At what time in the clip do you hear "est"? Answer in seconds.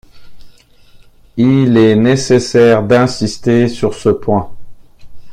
1.77-1.95